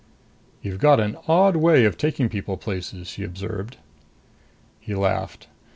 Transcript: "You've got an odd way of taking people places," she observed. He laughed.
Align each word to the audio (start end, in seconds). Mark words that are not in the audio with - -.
"You've 0.63 0.79
got 0.79 0.99
an 0.99 1.15
odd 1.27 1.55
way 1.55 1.85
of 1.85 1.95
taking 1.95 2.27
people 2.27 2.57
places," 2.57 3.07
she 3.07 3.21
observed. 3.23 3.77
He 4.79 4.95
laughed. 4.95 5.45